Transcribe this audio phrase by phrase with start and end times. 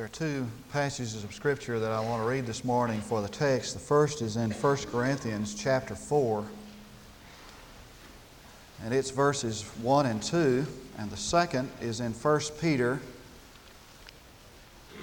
[0.00, 3.28] There are two passages of Scripture that I want to read this morning for the
[3.28, 3.74] text.
[3.74, 6.42] The first is in 1 Corinthians chapter 4,
[8.82, 10.64] and it's verses 1 and 2,
[10.96, 12.98] and the second is in 1 Peter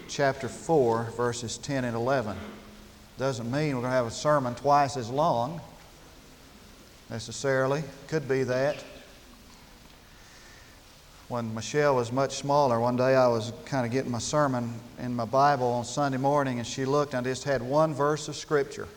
[0.08, 2.36] chapter 4, verses 10 and 11.
[3.20, 5.62] Doesn't mean we're going to have a sermon twice as long
[7.12, 7.84] necessarily.
[8.08, 8.84] Could be that.
[11.30, 15.14] When Michelle was much smaller, one day I was kind of getting my sermon in
[15.14, 18.38] my Bible on Sunday morning, and she looked, and I just had one verse of
[18.38, 18.88] Scripture.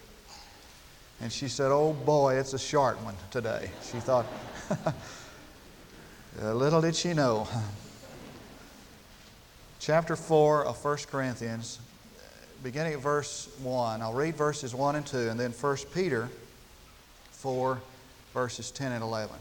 [1.20, 3.68] And she said, Oh boy, it's a short one today.
[3.82, 4.26] She thought,
[6.40, 7.48] uh, little did she know.
[9.80, 11.80] Chapter 4 of 1 Corinthians,
[12.62, 14.02] beginning at verse 1.
[14.02, 16.28] I'll read verses 1 and 2, and then 1 Peter
[17.32, 17.80] 4,
[18.34, 19.34] verses 10 and 11.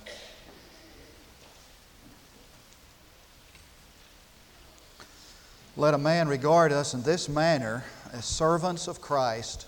[5.79, 9.65] Let a man regard us in this manner as servants of Christ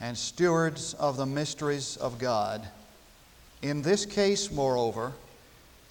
[0.00, 2.66] and stewards of the mysteries of God.
[3.60, 5.12] In this case, moreover,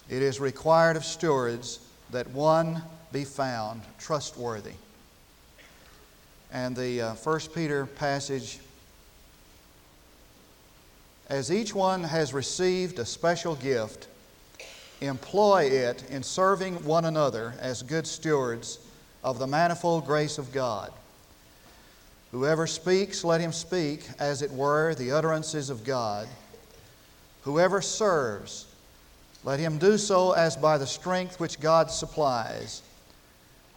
[0.08, 1.78] it is required of stewards
[2.10, 4.74] that one be found trustworthy.
[6.52, 8.58] And the uh, First Peter passage
[11.28, 14.08] as each one has received a special gift,
[15.00, 18.80] employ it in serving one another as good stewards
[19.22, 20.92] of the manifold grace of God.
[22.32, 26.28] Whoever speaks, let him speak, as it were, the utterances of God.
[27.42, 28.66] Whoever serves,
[29.42, 32.82] let him do so as by the strength which God supplies,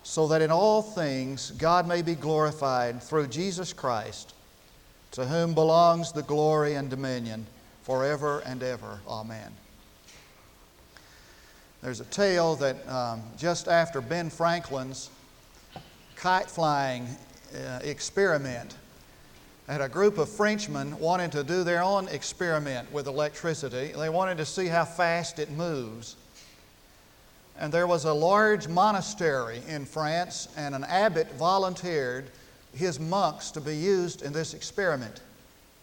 [0.03, 4.33] so that in all things God may be glorified through Jesus Christ,
[5.11, 7.47] to whom belongs the glory and dominion
[7.83, 8.99] forever and ever.
[9.07, 9.51] Amen.
[11.81, 15.09] There's a tale that um, just after Ben Franklin's
[16.23, 17.05] kite flying
[17.53, 18.77] uh, experiment.
[19.67, 23.91] And a group of Frenchmen wanted to do their own experiment with electricity.
[23.91, 26.15] They wanted to see how fast it moves.
[27.59, 32.31] And there was a large monastery in France, and an abbot volunteered
[32.73, 35.19] his monks to be used in this experiment.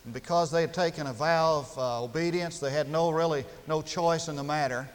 [0.07, 3.83] And because they had taken a vow of uh, obedience, they had no really no
[3.83, 4.89] choice in the matter.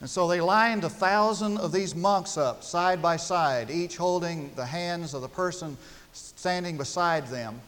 [0.00, 4.52] And so they lined a thousand of these monks up side by side, each holding
[4.54, 5.76] the hands of the person
[6.12, 7.60] standing beside them.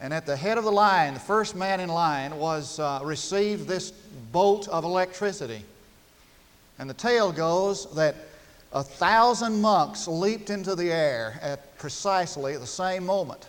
[0.00, 3.68] And at the head of the line, the first man in line was uh, received
[3.68, 3.92] this
[4.32, 5.62] bolt of electricity.
[6.78, 8.14] And the tale goes that
[8.72, 13.46] a thousand monks leaped into the air at precisely the same moment.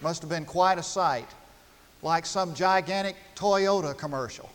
[0.00, 1.28] Must have been quite a sight,
[2.02, 4.50] like some gigantic Toyota commercial.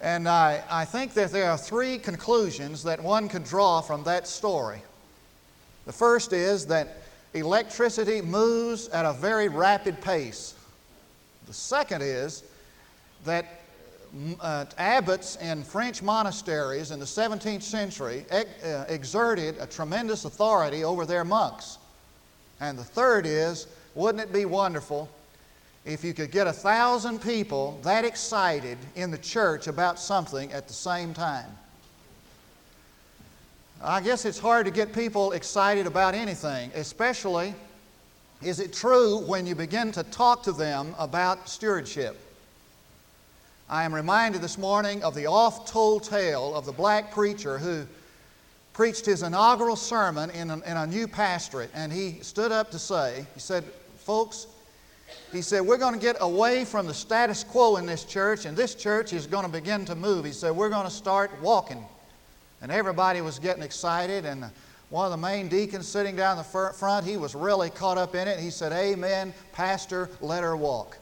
[0.00, 4.26] And I, I think that there are three conclusions that one could draw from that
[4.26, 4.82] story.
[5.86, 6.98] The first is that
[7.34, 10.54] electricity moves at a very rapid pace.
[11.46, 12.42] The second is
[13.24, 13.46] that
[14.40, 20.84] uh, abbots in French monasteries in the 17th century ex- uh, exerted a tremendous authority
[20.84, 21.78] over their monks.
[22.60, 25.08] And the third is, wouldn't it be wonderful
[25.84, 30.66] if you could get a thousand people that excited in the church about something at
[30.66, 31.50] the same time.
[33.82, 37.54] I guess it's hard to get people excited about anything, especially
[38.42, 42.18] is it true when you begin to talk to them about stewardship.
[43.68, 47.86] I am reminded this morning of the oft told tale of the black preacher who
[48.72, 52.78] preached his inaugural sermon in a, in a new pastorate, and he stood up to
[52.78, 53.64] say, he said,
[53.98, 54.46] Folks,
[55.32, 58.56] he said, We're going to get away from the status quo in this church, and
[58.56, 60.24] this church is going to begin to move.
[60.24, 61.84] He said, We're going to start walking.
[62.62, 64.50] And everybody was getting excited, and
[64.90, 68.28] one of the main deacons sitting down the front, he was really caught up in
[68.28, 68.38] it.
[68.38, 70.98] He said, Amen, Pastor, let her walk.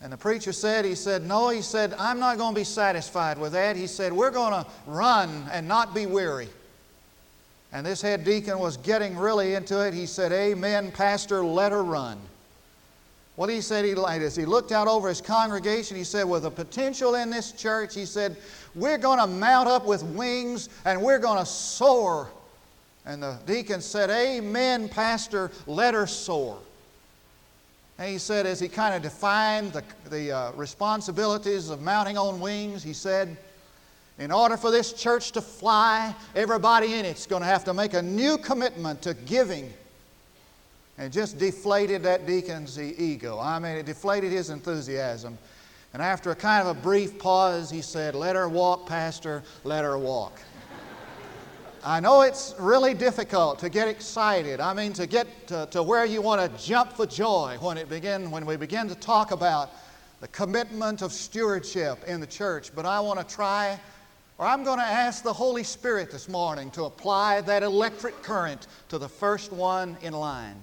[0.00, 3.38] And the preacher said, He said, No, he said, I'm not going to be satisfied
[3.38, 3.76] with that.
[3.76, 6.48] He said, We're going to run and not be weary.
[7.72, 9.92] And this head deacon was getting really into it.
[9.92, 12.18] He said, Amen, Pastor, let her run.
[13.38, 16.42] What he said he liked as he looked out over his congregation, he said, with
[16.42, 18.36] the potential in this church, he said,
[18.74, 22.26] we're going to mount up with wings and we're going to soar.
[23.06, 26.58] And the deacon said, Amen, Pastor, let her soar.
[27.96, 32.40] And he said, as he kind of defined the, the uh, responsibilities of mounting on
[32.40, 33.36] wings, he said,
[34.18, 37.94] in order for this church to fly, everybody in it's going to have to make
[37.94, 39.72] a new commitment to giving
[40.98, 43.38] and just deflated that deacon's ego.
[43.38, 45.38] I mean, it deflated his enthusiasm.
[45.94, 49.84] And after a kind of a brief pause, he said, Let her walk, Pastor, let
[49.84, 50.40] her walk.
[51.84, 54.60] I know it's really difficult to get excited.
[54.60, 57.88] I mean, to get to, to where you want to jump for joy when it
[57.88, 59.70] begin when we begin to talk about
[60.20, 62.74] the commitment of stewardship in the church.
[62.74, 63.78] But I want to try,
[64.36, 68.66] or I'm going to ask the Holy Spirit this morning to apply that electric current
[68.88, 70.56] to the first one in line.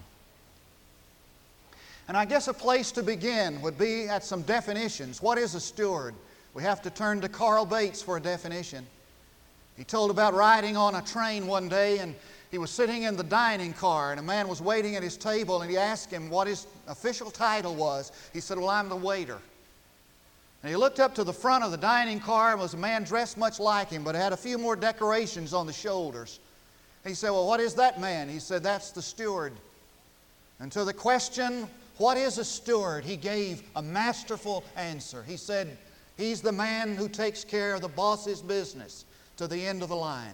[2.08, 5.22] And I guess a place to begin would be at some definitions.
[5.22, 6.14] What is a steward?
[6.54, 8.86] We have to turn to Carl Bates for a definition.
[9.76, 12.16] He told about riding on a train one day and
[12.52, 15.62] he was sitting in the dining car and a man was waiting at his table
[15.62, 18.12] and he asked him what his official title was.
[18.32, 19.40] He said, Well, I'm the waiter.
[20.62, 23.04] And he looked up to the front of the dining car and was a man
[23.04, 26.40] dressed much like him, but had a few more decorations on the shoulders.
[27.06, 28.30] He said, Well, what is that man?
[28.30, 29.54] He said, That's the steward.
[30.60, 33.06] And to the question, What is a steward?
[33.06, 35.24] he gave a masterful answer.
[35.24, 35.78] He said,
[36.18, 39.06] He's the man who takes care of the boss's business
[39.38, 40.34] to the end of the line.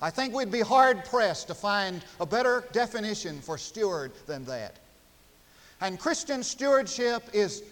[0.00, 4.76] I think we'd be hard pressed to find a better definition for steward than that.
[5.80, 7.62] And Christian stewardship is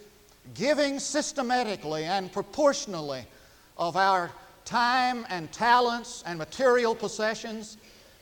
[0.55, 3.25] giving systematically and proportionally
[3.77, 4.31] of our
[4.65, 7.77] time and talents and material possessions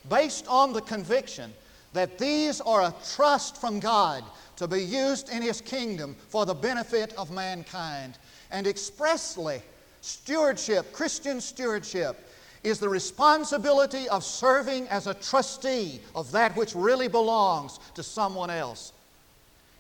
[0.09, 1.53] based on the conviction
[1.93, 4.25] that these are a trust from God
[4.57, 8.19] to be used in His kingdom for the benefit of mankind.
[8.51, 9.63] And expressly,
[10.01, 12.29] stewardship, Christian stewardship,
[12.63, 18.51] is the responsibility of serving as a trustee of that which really belongs to someone
[18.51, 18.93] else.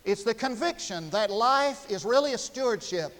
[0.04, 3.12] It's the conviction that life is really a stewardship,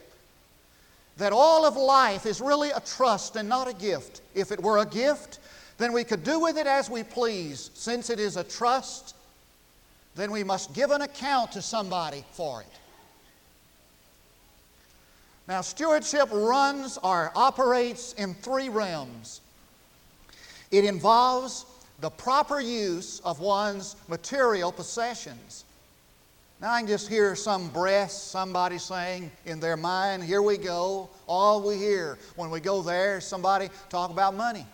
[1.17, 4.23] that all of life is really a trust and not a gift.
[4.35, 5.39] If it were a gift,
[5.79, 7.71] then we could do with it as we please.
[7.75, 9.15] Since it is a trust,
[10.15, 12.67] then we must give an account to somebody for it.
[15.49, 19.41] Now, stewardship runs or operates in three realms
[20.73, 21.67] it involves
[22.01, 25.65] the proper use of one's material possessions.
[26.61, 31.11] Now I can just hear some breath, somebody saying in their mind, Here we go.
[31.27, 34.67] All we hear when we go there somebody talk about money.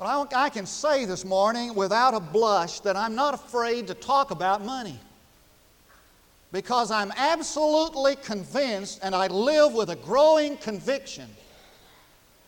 [0.00, 3.94] But I, I can say this morning without a blush that I'm not afraid to
[3.94, 4.98] talk about money.
[6.52, 11.28] Because I'm absolutely convinced and I live with a growing conviction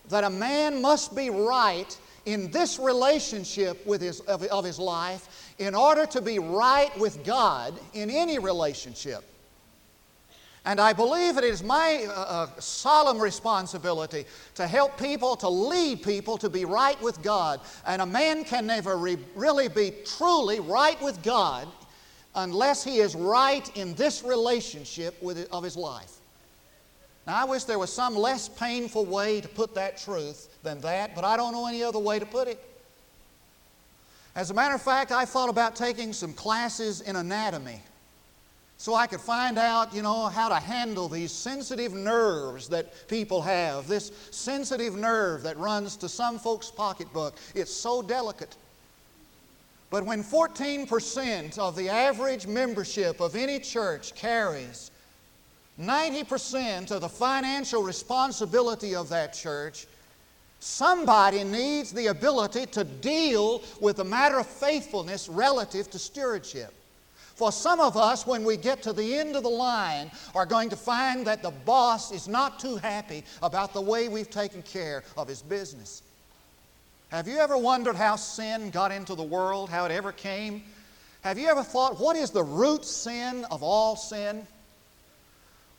[0.08, 1.94] that a man must be right
[2.24, 7.22] in this relationship with his, of, of his life in order to be right with
[7.22, 9.24] God in any relationship.
[10.64, 14.24] And I believe it is my uh, uh, solemn responsibility
[14.54, 17.60] to help people, to lead people to be right with God.
[17.84, 21.66] And a man can never re- really be truly right with God
[22.36, 26.18] unless he is right in this relationship with, of his life.
[27.26, 31.14] Now, I wish there was some less painful way to put that truth than that,
[31.14, 32.62] but I don't know any other way to put it.
[34.34, 37.80] As a matter of fact, I thought about taking some classes in anatomy
[38.82, 43.40] so I could find out, you know, how to handle these sensitive nerves that people
[43.40, 43.86] have.
[43.86, 47.36] This sensitive nerve that runs to some folks' pocketbook.
[47.54, 48.56] It's so delicate.
[49.88, 54.90] But when 14% of the average membership of any church carries
[55.80, 59.86] 90% of the financial responsibility of that church,
[60.58, 66.74] somebody needs the ability to deal with the matter of faithfulness relative to stewardship.
[67.34, 70.68] For some of us, when we get to the end of the line, are going
[70.70, 75.02] to find that the boss is not too happy about the way we've taken care
[75.16, 76.02] of his business.
[77.08, 80.62] Have you ever wondered how sin got into the world, how it ever came?
[81.22, 84.46] Have you ever thought, what is the root sin of all sin?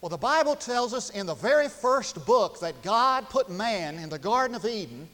[0.01, 4.09] Well, the Bible tells us in the very first book that God put man in
[4.09, 5.07] the Garden of Eden,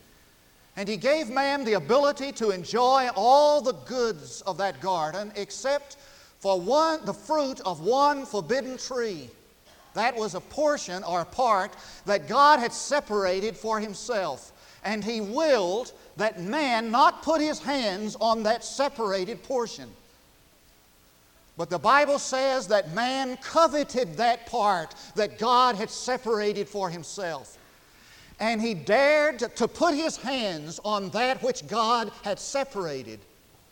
[0.75, 5.98] and He gave man the ability to enjoy all the goods of that garden except
[6.39, 9.29] for one, the fruit of one forbidden tree.
[9.93, 14.53] That was a portion or a part that God had separated for Himself.
[14.84, 19.89] And He willed that man not put his hands on that separated portion.
[21.58, 27.58] But the Bible says that man coveted that part that God had separated for himself.
[28.39, 33.19] And he dared to put his hands on that which God had separated.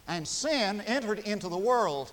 [0.07, 2.11] And sin entered into the world.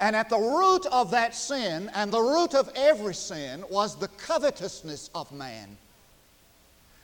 [0.00, 4.08] And at the root of that sin, and the root of every sin, was the
[4.08, 5.76] covetousness of man.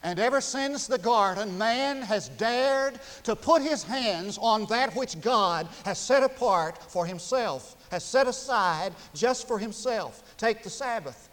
[0.03, 5.21] And ever since the garden, man has dared to put his hands on that which
[5.21, 10.23] God has set apart for himself, has set aside just for himself.
[10.39, 11.29] Take the Sabbath.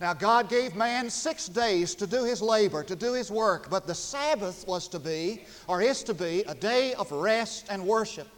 [0.00, 3.86] Now, God gave man six days to do his labor, to do his work, but
[3.86, 8.28] the Sabbath was to be, or is to be, a day of rest and worship.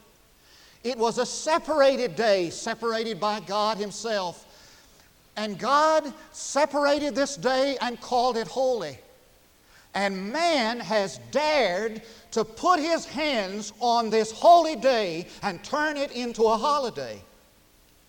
[0.84, 4.46] It was a separated day, separated by God Himself.
[5.36, 8.98] And God separated this day and called it holy.
[9.94, 16.10] And man has dared to put his hands on this holy day and turn it
[16.12, 17.22] into a holiday.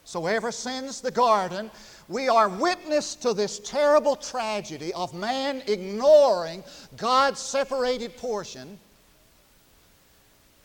[0.03, 1.72] So, ever since the garden,
[2.08, 6.63] we are witness to this terrible tragedy of man ignoring
[6.98, 8.79] God's separated portion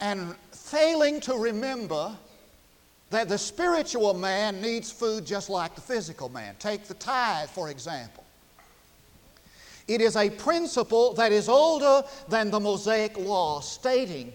[0.01, 2.17] and failing to remember
[3.11, 6.55] that the spiritual man needs food just like the physical man.
[6.59, 8.25] Take the tithe, for example.
[9.89, 14.33] It is a principle that is older than the Mosaic Law, stating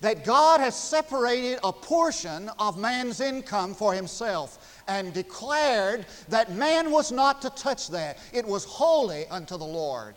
[0.00, 6.90] that God has separated a portion of man's income for himself and declared that man
[6.90, 8.18] was not to touch that.
[8.32, 10.16] It was holy unto the Lord.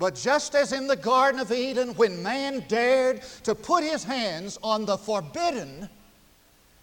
[0.00, 4.58] But just as in the Garden of Eden, when man dared to put his hands
[4.62, 5.88] on the forbidden,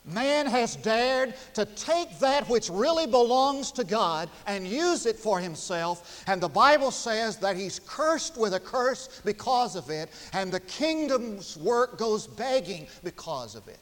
[0.08, 5.38] Man has dared to take that which really belongs to God and use it for
[5.38, 10.50] himself, and the Bible says that he's cursed with a curse because of it, and
[10.50, 13.80] the kingdom's work goes begging because of it.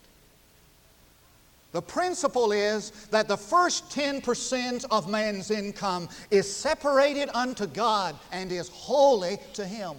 [1.75, 8.49] The principle is that the first 10% of man's income is separated unto God and
[8.49, 9.97] is holy to Him.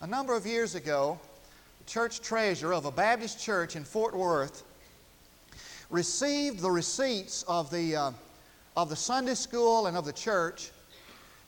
[0.00, 1.20] A number of years ago,
[1.78, 4.62] the church treasurer of a Baptist church in Fort Worth
[5.90, 8.12] received the receipts of the, uh,
[8.78, 10.70] of the Sunday school and of the church,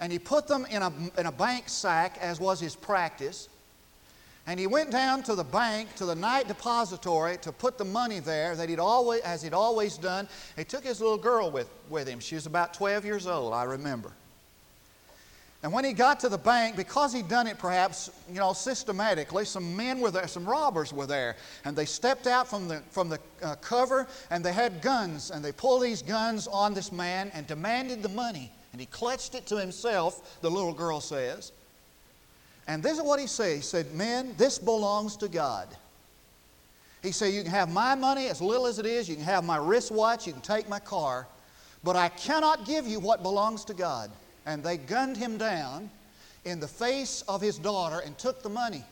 [0.01, 3.49] and he put them in a, in a bank sack, as was his practice.
[4.47, 8.21] And he went down to the bank, to the night depository, to put the money
[8.21, 10.29] there that he'd always, as he'd always done.
[10.57, 12.21] He took his little girl with, with him.
[12.21, 14.13] She was about 12 years old, I remember.
[15.65, 19.45] And when he got to the bank, because he'd done it perhaps, you know, systematically,
[19.45, 21.35] some men were there, some robbers were there.
[21.65, 25.33] And they stepped out from the, from the uh, cover and they had guns.
[25.33, 28.53] And they pulled these guns on this man and demanded the money.
[28.71, 31.51] And he clutched it to himself, the little girl says.
[32.67, 33.57] And this is what he said.
[33.57, 35.69] He said, Men, this belongs to God.
[37.03, 39.45] He said, You can have my money as little as it is, you can have
[39.45, 41.27] my wristwatch, you can take my car,
[41.85, 44.11] but I cannot give you what belongs to God
[44.47, 45.91] and they gunned him down
[46.45, 48.85] in the face of his daughter and took the money.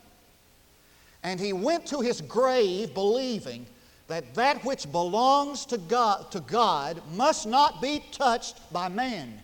[1.22, 3.64] And he went to his grave believing
[4.08, 9.40] that that which belongs to God, to God must not be touched by man.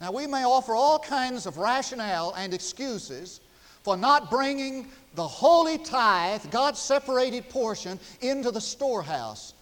[0.00, 3.40] Now, we may offer all kinds of rationale and excuses
[3.82, 9.54] for not bringing the holy tithe, God's separated portion, into the storehouse.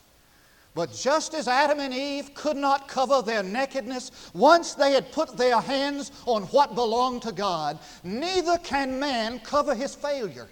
[0.75, 5.37] But just as Adam and Eve could not cover their nakedness once they had put
[5.37, 10.49] their hands on what belonged to God, neither can man cover his failure.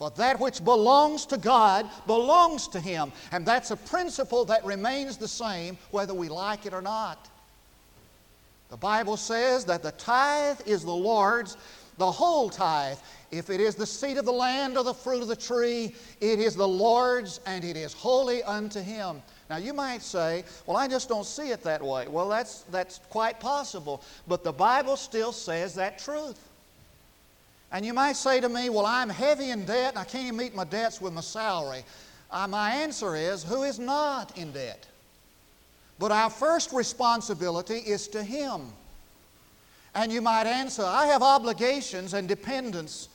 [0.00, 3.12] For that which belongs to God belongs to Him.
[3.32, 7.28] And that's a principle that remains the same whether we like it or not.
[8.70, 11.56] The Bible says that the tithe is the Lord's,
[11.98, 12.98] the whole tithe.
[13.32, 16.38] If it is the seed of the land or the fruit of the tree, it
[16.38, 19.22] is the Lord's and it is holy unto Him.
[19.48, 22.06] Now you might say, well, I just don't see it that way.
[22.08, 24.02] Well, that's, that's quite possible.
[24.28, 26.48] But the Bible still says that truth.
[27.72, 30.36] And you might say to me, well, I'm heavy in debt and I can't even
[30.36, 31.84] meet my debts with my salary.
[32.30, 34.86] Uh, my answer is, who is not in debt?
[36.00, 38.72] But our first responsibility is to Him.
[39.94, 43.08] And you might answer, I have obligations and dependence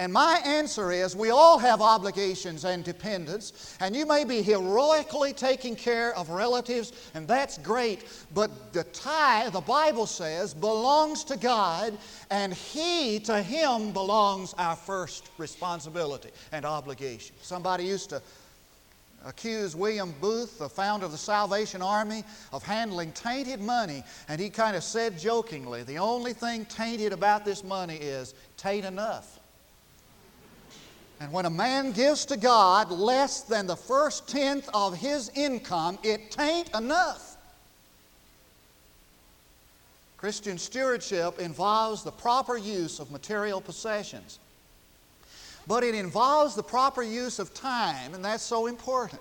[0.00, 5.34] and my answer is we all have obligations and dependence, and you may be heroically
[5.34, 11.36] taking care of relatives, and that's great, but the tithe, the Bible says, belongs to
[11.36, 11.98] God,
[12.30, 17.36] and He, to Him, belongs our first responsibility and obligation.
[17.42, 18.22] Somebody used to
[19.24, 24.50] accuse William Booth, the founder of the Salvation Army, of handling tainted money, and he
[24.50, 29.38] kind of said jokingly, the only thing tainted about this money is tain't enough.
[31.20, 35.98] And when a man gives to God less than the first tenth of his income,
[36.02, 37.36] it tain't enough.
[40.16, 44.38] Christian stewardship involves the proper use of material possessions.
[45.70, 49.20] But it involves the proper use of time, and that's so important.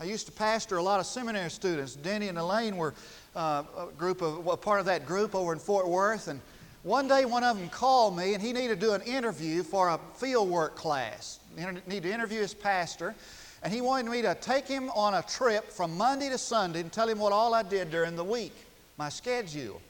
[0.00, 1.94] I used to pastor a lot of seminary students.
[1.94, 2.94] Denny and Elaine were
[3.36, 6.40] uh, a group of, a part of that group over in Fort Worth, and
[6.82, 9.90] one day, one of them called me, and he needed to do an interview for
[9.90, 11.38] a fieldwork class.
[11.56, 13.14] He needed to interview his pastor.
[13.62, 16.92] And he wanted me to take him on a trip from Monday to Sunday and
[16.92, 18.52] tell him what all I did during the week,
[18.98, 19.80] my schedule,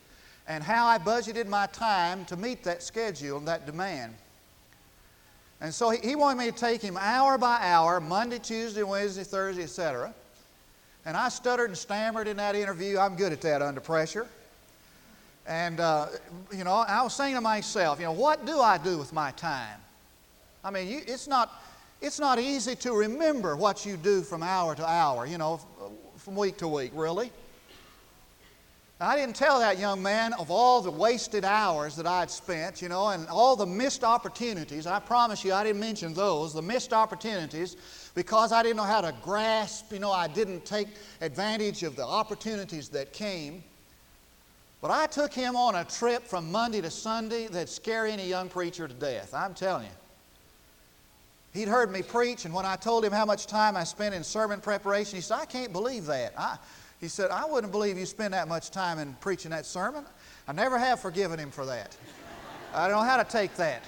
[0.49, 4.15] and how I budgeted my time to meet that schedule and that demand.
[5.61, 9.25] And so he, he wanted me to take him hour by hour, Monday, Tuesday, Wednesday,
[9.25, 10.13] Thursday, etc.
[11.05, 12.99] And I stuttered and stammered in that interview.
[12.99, 14.27] I'm good at that under pressure.
[15.47, 16.07] And, uh,
[16.53, 19.31] you know, I was saying to myself, you know, what do I do with my
[19.33, 19.79] time?
[20.65, 21.63] I mean, you, it's, not,
[22.01, 25.61] it's not easy to remember what you do from hour to hour, you know,
[26.17, 27.31] from week to week, really.
[28.99, 32.89] I didn't tell that young man of all the wasted hours that I'd spent, you
[32.89, 34.87] know, and all the missed opportunities.
[34.87, 37.77] I promise you, I didn't mention those, the missed opportunities,
[38.15, 40.89] because I didn't know how to grasp, you know, I didn't take
[41.21, 43.63] advantage of the opportunities that came.
[44.81, 48.49] But I took him on a trip from Monday to Sunday that'd scare any young
[48.49, 49.35] preacher to death.
[49.35, 49.93] I'm telling you.
[51.53, 54.25] He'd heard me preach, and when I told him how much time I spent in
[54.25, 56.33] sermon preparation, he said, I can't believe that.
[56.39, 56.57] I,
[57.01, 60.05] he said, I wouldn't believe you spend that much time in preaching that sermon.
[60.49, 61.97] I never have forgiven him for that.
[62.75, 63.83] I don't know how to take that.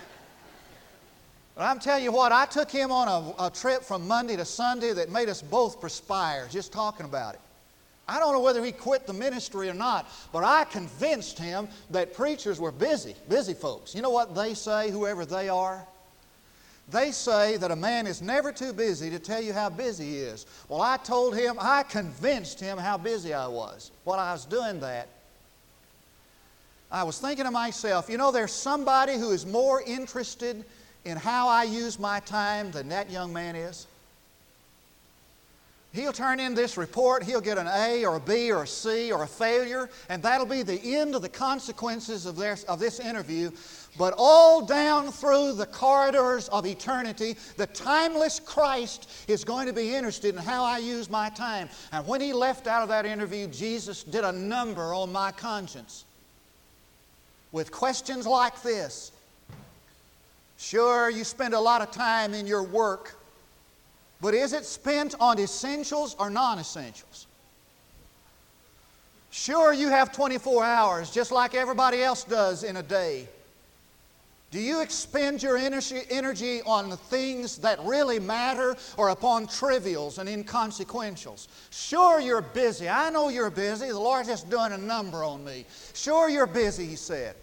[1.55, 4.45] But I'm telling you what, I took him on a, a trip from Monday to
[4.45, 7.41] Sunday that made us both perspire just talking about it.
[8.07, 12.15] I don't know whether he quit the ministry or not, but I convinced him that
[12.15, 13.95] preachers were busy, busy folks.
[13.95, 15.87] You know what they say, whoever they are?
[16.91, 20.17] They say that a man is never too busy to tell you how busy he
[20.19, 20.47] is.
[20.69, 24.81] Well, I told him, I convinced him how busy I was while I was doing
[24.81, 25.09] that.
[26.91, 30.65] I was thinking to myself, you know, there's somebody who is more interested
[31.05, 33.87] in how I use my time than that young man is.
[35.95, 39.11] He'll turn in this report, he'll get an A or a B or a C
[39.11, 43.01] or a failure, and that'll be the end of the consequences of, their, of this
[43.01, 43.51] interview.
[43.97, 49.95] But all down through the corridors of eternity, the timeless Christ is going to be
[49.95, 51.71] interested in how I use my time.
[51.91, 56.05] And when he left out of that interview, Jesus did a number on my conscience
[57.51, 59.11] with questions like this
[60.59, 63.18] Sure, you spend a lot of time in your work
[64.21, 67.27] but is it spent on essentials or non essentials?
[69.31, 73.29] Sure, you have 24 hours just like everybody else does in a day.
[74.51, 80.27] Do you expend your energy, on the things that really matter or upon trivials and
[80.27, 81.49] inconsequentials?
[81.69, 82.89] Sure, you're busy.
[82.89, 83.89] I know you're busy.
[83.89, 85.67] The Lord's just doing a number on me.
[85.93, 87.37] Sure, you're busy, He said.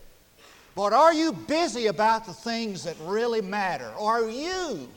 [0.75, 3.91] But are you busy about the things that really matter?
[3.99, 4.89] Are you?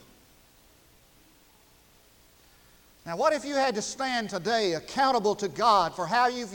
[3.09, 6.53] Now, what if you had to stand today accountable to God for how you've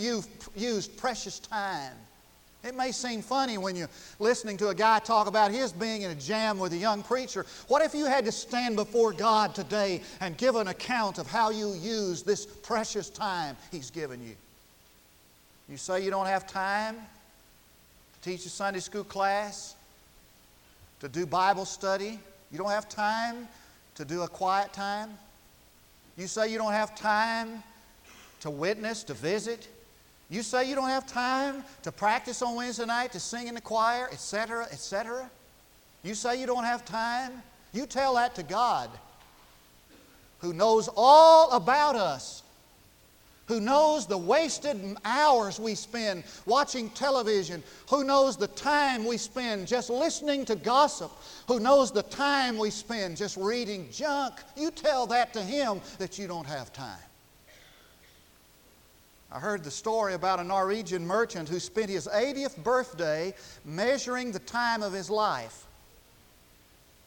[0.56, 1.94] used precious time?
[2.64, 3.90] It may seem funny when you're
[4.20, 7.48] listening to a guy talk about his being in a jam with a young preacher.
[7.70, 11.50] What if you had to stand before God today and give an account of how
[11.50, 14.36] you use this precious time He's given you?
[15.68, 19.74] You say you don't have time to teach a Sunday school class,
[21.00, 22.20] to do Bible study,
[22.52, 23.48] you don't have time
[23.96, 25.18] to do a quiet time.
[26.18, 27.64] You say you don't have time
[28.42, 29.68] to witness, to visit.
[30.30, 33.62] You say you don't have time to practice on Wednesday night, to sing in the
[33.62, 35.30] choir, etc., etc.
[36.04, 37.42] You say you don't have time.
[37.72, 38.90] You tell that to God,
[40.40, 42.43] who knows all about us,
[43.48, 49.68] who knows the wasted hours we spend watching television, who knows the time we spend
[49.68, 51.12] just listening to gossip,
[51.48, 54.36] who knows the time we spend just reading junk.
[54.56, 56.98] You tell that to him that you don't have time.
[59.34, 63.34] I heard the story about a Norwegian merchant who spent his 80th birthday
[63.66, 65.66] measuring the time of his life.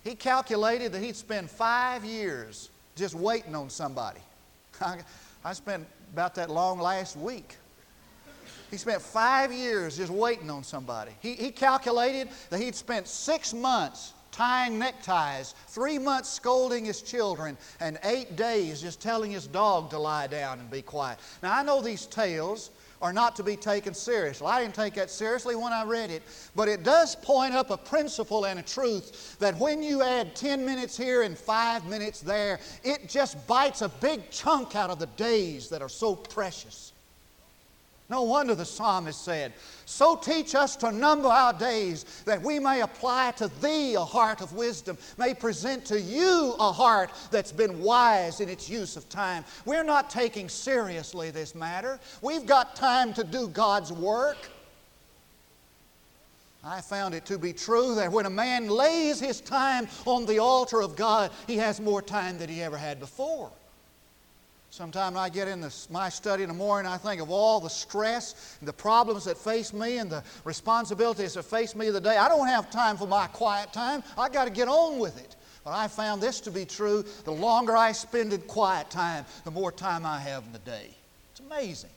[0.02, 4.20] He calculated that he'd spend five years just waiting on somebody.
[5.44, 7.56] I, spent about that long last week.
[8.70, 11.12] He spent five years just waiting on somebody.
[11.20, 17.56] He, he calculated that he'd spent six months tying neckties, three months scolding his children,
[17.80, 21.18] and eight days just telling his dog to lie down and be quiet.
[21.42, 22.70] Now, I know these tales
[23.02, 24.46] are not to be taken seriously.
[24.46, 26.22] I didn't take that seriously when I read it,
[26.54, 30.64] but it does point up a principle and a truth that when you add 10
[30.64, 35.06] minutes here and five minutes there, it just bites a big chunk out of the
[35.06, 36.92] days that are so precious.
[38.08, 39.52] No wonder the psalmist said,
[39.84, 44.40] So teach us to number our days that we may apply to Thee a heart
[44.40, 49.08] of wisdom, may present to You a heart that's been wise in its use of
[49.08, 49.44] time.
[49.64, 51.98] We're not taking seriously this matter.
[52.22, 54.38] We've got time to do God's work.
[56.62, 60.38] I found it to be true that when a man lays his time on the
[60.38, 63.50] altar of God, he has more time than he ever had before.
[64.76, 67.70] Sometimes I get in this, my study in the morning, I think of all the
[67.70, 72.18] stress and the problems that face me and the responsibilities that face me the day.
[72.18, 74.02] I don't have time for my quiet time.
[74.18, 75.34] I've got to get on with it.
[75.64, 77.06] But I found this to be true.
[77.24, 80.90] The longer I spend in quiet time, the more time I have in the day.
[81.30, 81.88] It's amazing.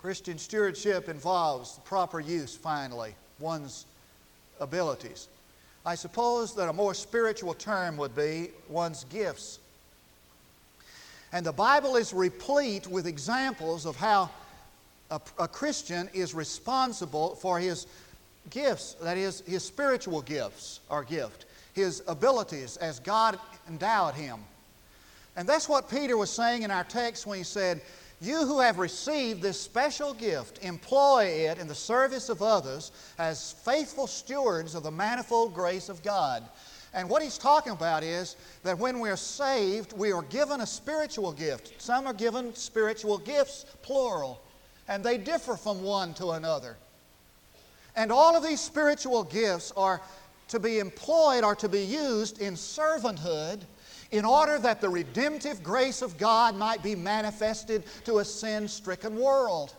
[0.00, 3.86] Christian stewardship involves the proper use, finally, one's
[4.58, 5.28] abilities.
[5.86, 9.60] I suppose that a more spiritual term would be one's gifts.
[11.34, 14.30] And the Bible is replete with examples of how
[15.10, 17.88] a, a Christian is responsible for his
[18.50, 23.36] gifts, that is, his spiritual gifts or gift, his abilities as God
[23.68, 24.38] endowed him.
[25.34, 27.80] And that's what Peter was saying in our text when he said,
[28.20, 33.56] You who have received this special gift, employ it in the service of others as
[33.64, 36.44] faithful stewards of the manifold grace of God.
[36.94, 41.32] And what he's talking about is that when we're saved, we are given a spiritual
[41.32, 41.74] gift.
[41.82, 44.40] Some are given spiritual gifts, plural,
[44.86, 46.76] and they differ from one to another.
[47.96, 50.00] And all of these spiritual gifts are
[50.48, 53.60] to be employed or to be used in servanthood
[54.12, 59.16] in order that the redemptive grace of God might be manifested to a sin stricken
[59.16, 59.74] world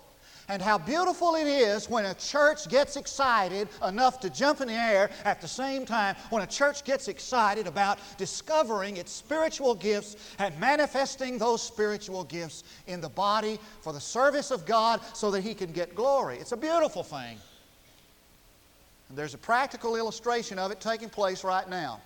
[0.48, 4.74] and how beautiful it is when a church gets excited enough to jump in the
[4.74, 10.16] air at the same time when a church gets excited about discovering its spiritual gifts
[10.40, 15.42] and manifesting those spiritual gifts in the body for the service of God so that
[15.42, 16.38] He can get glory.
[16.38, 17.38] It's a beautiful thing.
[19.10, 22.02] And there's a practical illustration of it taking place right now.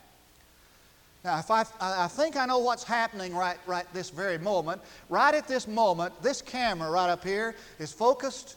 [1.23, 5.33] Now, if I, I think I know what's happening right, right this very moment, right
[5.33, 8.55] at this moment, this camera right up here is focused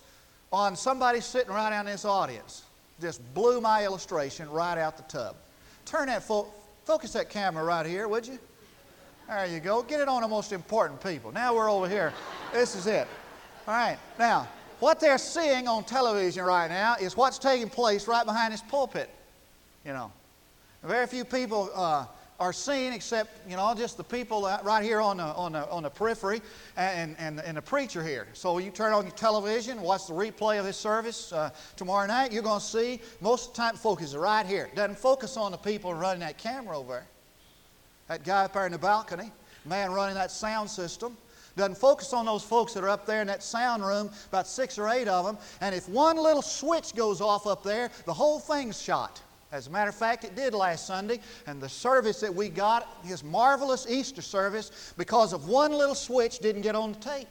[0.53, 2.63] on somebody sitting right out in this audience.
[3.01, 5.35] Just blew my illustration right out the tub.
[5.87, 6.47] Turn that, fo-
[6.85, 8.39] focus that camera right here, would you?
[9.29, 9.83] There you go.
[9.83, 11.33] Get it on the most important people.
[11.33, 12.13] Now we're over here.
[12.53, 13.09] This is it.
[13.67, 13.99] All right.
[14.19, 14.49] Now,
[14.79, 19.09] what they're seeing on television right now is what's taking place right behind this pulpit.
[19.85, 20.13] You know,
[20.85, 21.71] very few people.
[21.75, 22.07] Uh,
[22.43, 25.85] are seen except, you know, just the people right here on the, on the, on
[25.85, 26.43] the periphery
[26.77, 28.27] and, and, and the preacher here.
[28.33, 32.33] So you turn on your television, watch the replay of this service uh, tomorrow night,
[32.33, 34.69] you're going to see most of the time focus right here.
[34.75, 37.07] Doesn't focus on the people running that camera over there.
[38.09, 39.31] That guy up there in the balcony,
[39.65, 41.17] man running that sound system.
[41.57, 44.79] Doesn't focus on those folks that are up there in that sound room, about six
[44.79, 45.39] or eight of them.
[45.61, 49.21] And if one little switch goes off up there, the whole thing's shot.
[49.53, 52.89] As a matter of fact, it did last Sunday, and the service that we got,
[53.05, 57.29] his marvelous Easter service, because of one little switch, didn't get on the tape.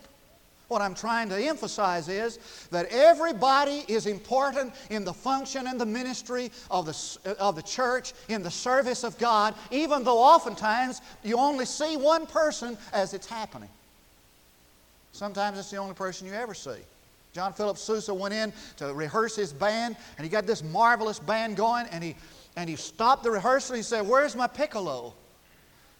[0.67, 2.37] What I'm trying to emphasize is
[2.69, 7.61] that everybody is important in the function and the ministry of the, uh, of the
[7.63, 13.13] church, in the service of God, even though oftentimes you only see one person as
[13.13, 13.67] it's happening.
[15.11, 16.79] Sometimes it's the only person you ever see.
[17.33, 21.55] John Philip Sousa went in to rehearse his band, and he got this marvelous band
[21.55, 22.15] going, and he,
[22.57, 23.75] and he stopped the rehearsal.
[23.75, 25.13] He said, Where's my piccolo?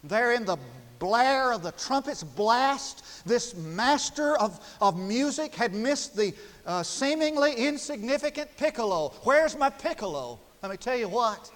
[0.04, 0.58] There in the
[0.98, 6.32] blare of the trumpet's blast, this master of, of music had missed the
[6.66, 9.12] uh, seemingly insignificant piccolo.
[9.24, 10.38] Where's my piccolo?
[10.62, 11.50] Let me tell you what.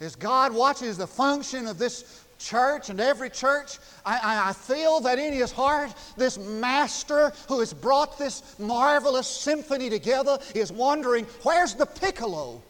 [0.00, 5.18] As God watches the function of this church and every church, I, I, feel that
[5.18, 11.74] in his heart, this master who has brought this marvelous symphony together is wondering where's
[11.74, 12.62] the piccolo?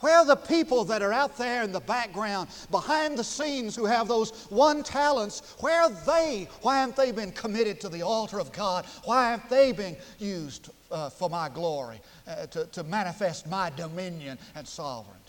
[0.00, 3.84] Where are the people that are out there in the background, behind the scenes, who
[3.84, 5.56] have those one talents?
[5.60, 6.48] Where are they?
[6.62, 8.86] Why haven't they been committed to the altar of God?
[9.04, 14.38] Why haven't they been used uh, for my glory, uh, to, to manifest my dominion
[14.54, 15.19] and sovereignty?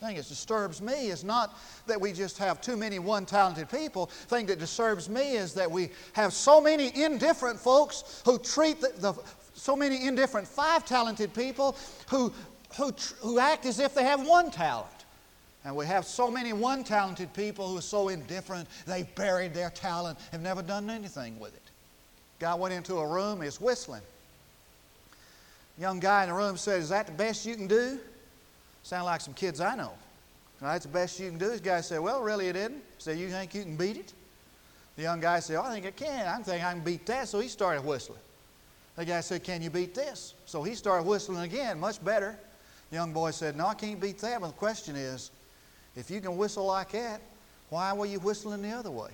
[0.00, 4.06] Thing that disturbs me is not that we just have too many one talented people.
[4.06, 8.80] The thing that disturbs me is that we have so many indifferent folks who treat
[8.82, 9.14] the, the
[9.54, 11.76] so many indifferent five talented people
[12.10, 12.30] who,
[12.76, 14.86] who, who act as if they have one talent.
[15.64, 19.70] And we have so many one talented people who are so indifferent, they've buried their
[19.70, 21.62] talent, have never done anything with it.
[22.38, 24.02] Guy went into a room, he's whistling.
[25.78, 27.98] Young guy in the room said, Is that the best you can do?
[28.86, 29.90] Sound like some kids I know.
[30.60, 31.48] that's the best you can do.
[31.48, 32.84] This guy said, Well, really, it isn't.
[32.98, 34.12] Said, You think you can beat it?
[34.94, 36.28] The young guy said, oh, I think I can.
[36.28, 37.26] I think I can beat that.
[37.26, 38.20] So he started whistling.
[38.94, 40.34] The guy said, Can you beat this?
[40.44, 42.38] So he started whistling again, much better.
[42.90, 44.40] The young boy said, No, I can't beat that.
[44.40, 45.32] But the question is,
[45.96, 47.20] if you can whistle like that,
[47.70, 49.10] why were you whistling the other way?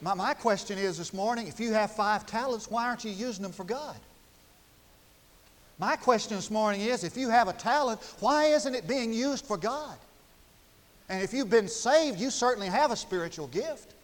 [0.00, 3.44] My, my question is this morning if you have five talents, why aren't you using
[3.44, 3.94] them for God?
[5.80, 9.46] My question this morning is if you have a talent, why isn't it being used
[9.46, 9.96] for God?
[11.08, 13.94] And if you've been saved, you certainly have a spiritual gift.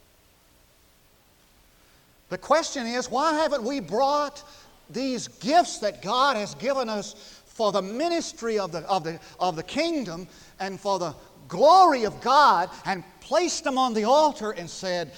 [2.31, 4.43] The question is, why haven't we brought
[4.89, 9.55] these gifts that God has given us for the ministry of the, of the, of
[9.55, 10.27] the kingdom
[10.59, 11.15] and for the
[11.47, 15.12] glory of God and placed them on the altar and said,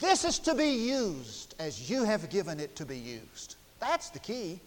[0.00, 3.54] This is to be used as you have given it to be used?
[3.78, 4.60] That's the key.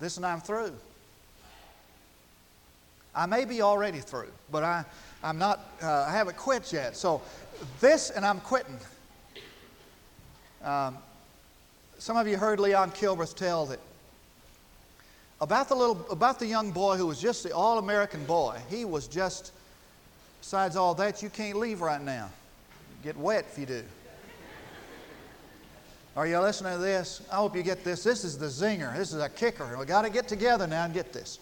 [0.00, 0.72] Listen, I'm through.
[3.14, 4.84] I may be already through, but I,
[5.22, 6.96] I'm not, uh, I haven't quit yet.
[6.96, 7.20] So
[7.80, 8.78] this, and I'm quitting.
[10.62, 10.96] Um,
[11.98, 13.80] some of you heard Leon Kilbreth tell that
[15.40, 18.58] about the little, about the young boy who was just the all-American boy.
[18.68, 19.52] He was just,
[20.40, 22.30] besides all that, you can't leave right now.
[23.02, 23.82] Get wet if you do.
[26.16, 27.22] Are you listening to this?
[27.30, 28.02] I hope you get this.
[28.02, 28.96] This is the zinger.
[28.96, 29.76] This is a kicker.
[29.78, 31.38] We got to get together now and get this.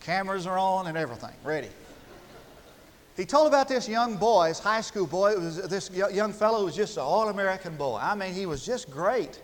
[0.00, 1.34] Cameras are on and everything.
[1.42, 1.68] Ready.
[3.16, 5.32] He told about this young boy, this high school boy.
[5.32, 7.98] It was this young fellow was just an all-American boy.
[8.00, 9.40] I mean, he was just great.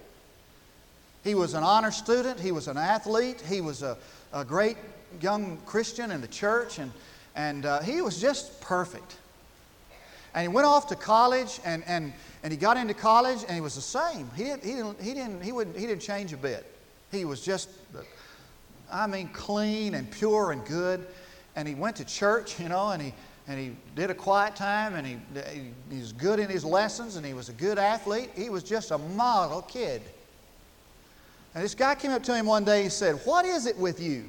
[1.25, 2.39] He was an honor student.
[2.39, 3.41] He was an athlete.
[3.41, 3.97] He was a,
[4.33, 4.77] a great
[5.21, 6.93] young Christian in the church, and,
[7.35, 9.17] and uh, he was just perfect.
[10.35, 13.61] And he went off to college, and, and, and he got into college, and he
[13.61, 14.31] was the same.
[14.35, 16.67] He didn't, he didn't, he didn't, he wouldn't, he didn't change a bit.
[17.13, 17.69] He was just,
[18.91, 21.07] I mean, clean and pure and good.
[21.57, 23.13] And he went to church, you know, and he,
[23.47, 25.19] and he did a quiet time, and he,
[25.53, 28.31] he, he was good in his lessons, and he was a good athlete.
[28.37, 30.01] He was just a model kid.
[31.55, 34.01] And this guy came up to him one day and said, What is it with
[34.01, 34.29] you?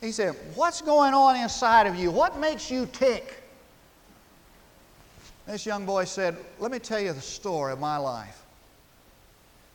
[0.00, 2.10] He said, What's going on inside of you?
[2.10, 3.41] What makes you tick?
[5.46, 8.42] This young boy said, Let me tell you the story of my life.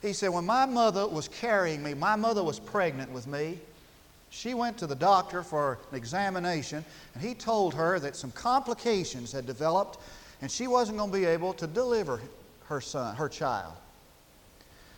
[0.01, 3.59] He said, When my mother was carrying me, my mother was pregnant with me.
[4.29, 9.31] She went to the doctor for an examination, and he told her that some complications
[9.31, 9.99] had developed,
[10.41, 12.21] and she wasn't going to be able to deliver
[12.65, 13.73] her son, her child.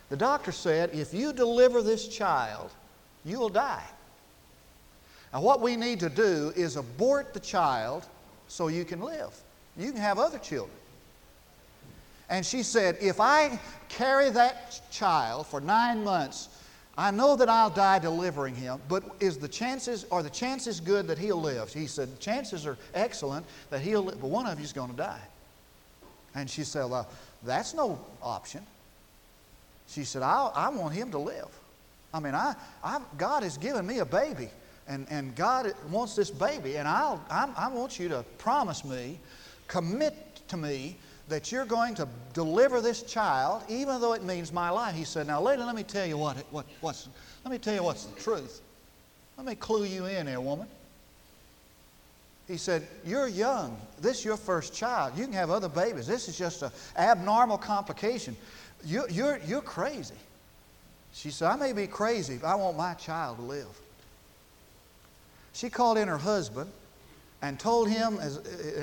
[0.08, 2.70] The doctor said, If you deliver this child,
[3.24, 3.84] you will die.
[5.32, 8.06] Now, what we need to do is abort the child
[8.48, 9.32] so you can live.
[9.80, 10.76] You can have other children.
[12.28, 16.48] And she said, If I carry that child for nine months,
[16.98, 21.06] I know that I'll die delivering him, but is the chances, are the chances good
[21.06, 21.72] that he'll live?
[21.72, 25.20] He said, Chances are excellent that he'll live, but one of you's going to die.
[26.34, 27.08] And she said, Well,
[27.42, 28.60] that's no option.
[29.88, 31.48] She said, I, I want him to live.
[32.12, 34.50] I mean, I, I, God has given me a baby,
[34.86, 39.18] and, and God wants this baby, and I'll, I, I want you to promise me,
[39.70, 40.14] commit
[40.48, 40.96] to me
[41.28, 44.94] that you're going to deliver this child, even though it means my life.
[44.94, 47.08] He said, Now, lady, let me tell you what, what, what's,
[47.44, 48.60] let me tell you what's the truth.
[49.38, 50.66] Let me clue you in here, woman.
[52.48, 53.80] He said, You're young.
[54.00, 55.16] This is your first child.
[55.16, 56.06] You can have other babies.
[56.06, 58.36] This is just an abnormal complication.
[58.84, 60.16] You, you're, you're crazy.
[61.12, 63.68] She said, I may be crazy, but I want my child to live.
[65.52, 66.70] She called in her husband
[67.42, 68.36] and told him as,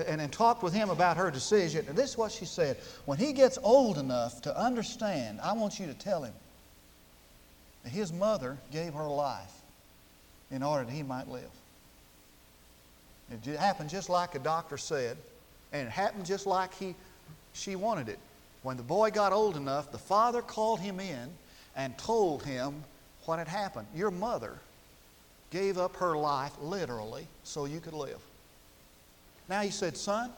[0.08, 1.86] and, and talked with him about her decision.
[1.88, 5.80] And this is what she said When he gets old enough to understand, I want
[5.80, 6.34] you to tell him
[7.84, 9.54] that his mother gave her life
[10.52, 11.50] in order that he might live.
[13.32, 15.18] It happened just like a doctor said,
[15.74, 16.96] and it happened just like he,
[17.54, 18.20] she wanted it.
[18.64, 21.30] When the boy got old enough, the father called him in
[21.76, 22.84] and told him
[23.26, 23.88] what had happened.
[23.94, 24.58] Your mother
[25.52, 28.20] gave up her life literally so you could live.
[29.50, 30.32] Now he said, Son,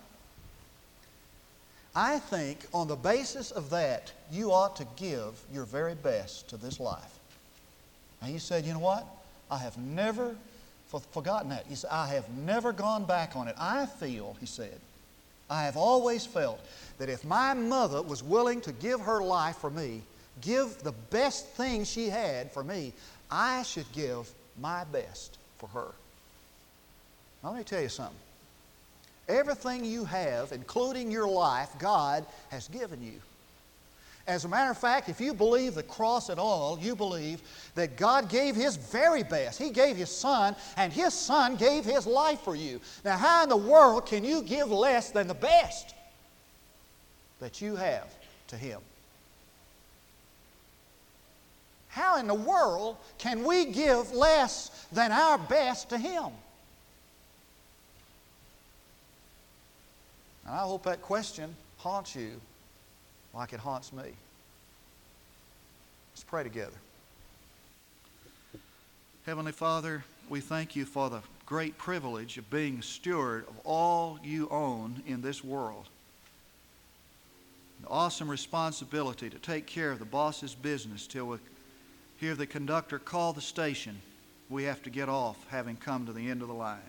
[1.95, 6.58] I think on the basis of that, you ought to give your very best to
[6.58, 7.19] this life.
[8.22, 9.06] And he said, You know what?
[9.50, 10.36] I have never
[11.12, 11.65] forgotten that.
[11.67, 13.56] He said, I have never gone back on it.
[13.60, 14.80] I feel, he said,
[15.50, 16.60] I have always felt
[17.00, 20.04] that if my mother was willing to give her life for me,
[20.41, 22.93] give the best thing she had for me,
[23.32, 25.91] I should give my best for her.
[27.43, 28.15] Now, let me tell you something.
[29.29, 33.21] Everything you have, including your life, God has given you.
[34.25, 37.41] As a matter of fact, if you believe the cross at all, you believe
[37.75, 39.59] that God gave His very best.
[39.59, 42.81] He gave His Son, and His Son gave His life for you.
[43.05, 45.95] Now, how in the world can you give less than the best
[47.39, 48.13] that you have
[48.47, 48.81] to Him?
[51.87, 56.25] How in the world can we give less than our best to Him?
[60.49, 62.41] And I hope that question haunts you
[63.35, 64.01] like it haunts me.
[66.12, 66.73] Let's pray together.
[69.27, 74.49] Heavenly Father, we thank you for the great privilege of being steward of all you
[74.49, 75.85] own in this world.
[77.81, 81.38] An awesome responsibility to take care of the boss's business till we
[82.17, 84.01] hear the conductor call the station.
[84.49, 86.79] We have to get off having come to the end of the line.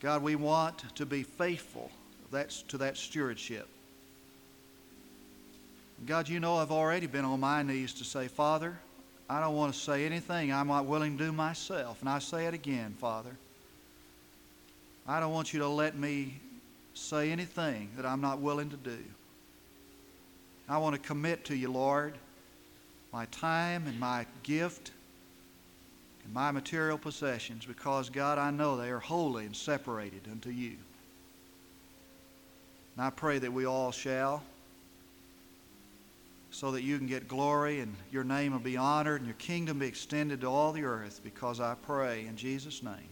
[0.00, 1.90] God, we want to be faithful
[2.30, 3.66] that's to that stewardship.
[6.06, 8.78] God, you know I've already been on my knees to say, Father,
[9.28, 12.00] I don't want to say anything I'm not willing to do myself.
[12.00, 13.36] And I say it again, Father.
[15.06, 16.38] I don't want you to let me
[16.94, 18.98] say anything that I'm not willing to do.
[20.68, 22.14] I want to commit to you, Lord,
[23.12, 24.92] my time and my gift
[26.28, 30.76] and my material possessions because, God, I know they are holy and separated unto you.
[32.96, 34.42] And I pray that we all shall
[36.50, 39.78] so that you can get glory and your name will be honored and your kingdom
[39.78, 43.08] be extended to all the earth because I pray in Jesus' name.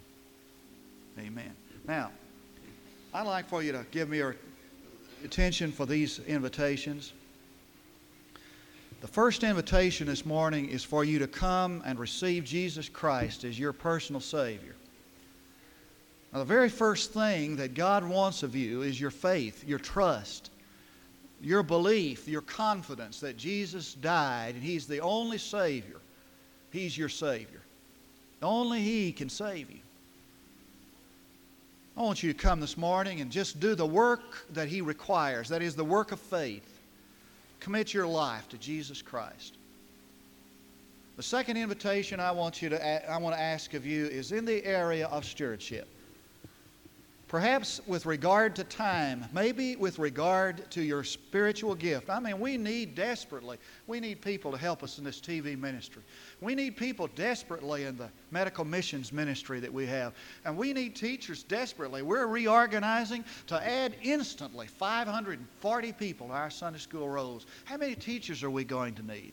[1.19, 1.53] Amen.
[1.87, 2.11] Now,
[3.15, 4.37] I'd like for you to give me your
[5.25, 7.13] attention for these invitations.
[9.07, 13.57] The first invitation this morning is for you to come and receive Jesus Christ as
[13.57, 14.75] your personal Savior.
[16.33, 20.51] Now, the very first thing that God wants of you is your faith, your trust
[21.41, 26.01] your belief, your confidence that Jesus died and He's the only Savior.
[26.73, 27.61] He's your Savior.
[28.43, 29.79] Only He can save you.
[31.97, 35.49] I want you to come this morning and just do the work that He requires.
[35.49, 36.76] That is the work of faith.
[37.61, 39.57] Commit your life to Jesus Christ.
[41.17, 44.45] The second invitation I want you to I want to ask of you is in
[44.45, 45.89] the area of stewardship.
[47.29, 52.09] Perhaps with regard to time, maybe with regard to your spiritual gift.
[52.09, 53.59] I mean, we need desperately,
[53.89, 56.03] we need people to help us in this TV ministry.
[56.41, 60.15] We need people desperately in the medical missions ministry that we have.
[60.45, 62.03] And we need teachers desperately.
[62.03, 67.47] We're reorganizing to add instantly 540 people to our Sunday school rolls.
[67.65, 69.33] How many teachers are we going to need?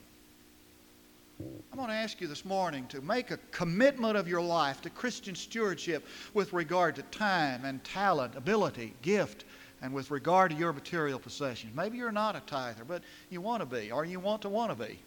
[1.39, 4.89] I'm going to ask you this morning to make a commitment of your life to
[4.89, 9.45] Christian stewardship with regard to time and talent, ability, gift,
[9.81, 11.75] and with regard to your material possessions.
[11.75, 14.77] Maybe you're not a tither, but you want to be, or you want to want
[14.77, 14.99] to be.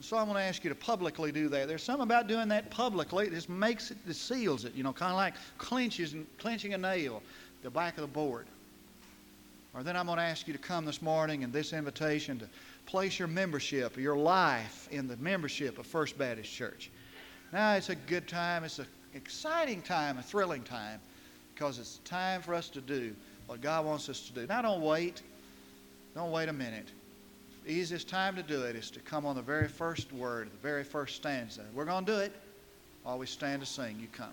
[0.00, 1.66] So I'm going to ask you to publicly do that.
[1.66, 3.26] There's something about doing that publicly.
[3.26, 6.74] It just makes it, it seals it, you know, kind of like clinches and clenching
[6.74, 7.20] a nail,
[7.62, 8.46] the back of the board.
[9.74, 12.48] Or then I'm going to ask you to come this morning and this invitation to
[12.88, 16.90] place your membership, your life in the membership of First Baptist Church.
[17.52, 20.98] Now it's a good time, it's an exciting time, a thrilling time,
[21.54, 23.14] because it's time for us to do
[23.46, 24.46] what God wants us to do.
[24.46, 25.20] Now don't wait.
[26.14, 26.88] Don't wait a minute.
[27.66, 30.62] The easiest time to do it is to come on the very first word, the
[30.62, 31.64] very first stanza.
[31.74, 32.32] We're going to do it.
[33.02, 34.32] While we stand to sing, you come.